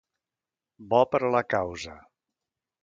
Bo 0.93 1.03
per 1.11 1.21
a 1.29 1.31
la 1.37 1.43
causa. 1.57 1.97